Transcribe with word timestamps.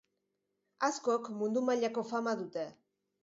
Askok 0.87 1.29
mundu 1.41 1.63
mailako 1.67 2.05
fama 2.13 2.33
dute. 2.43 2.67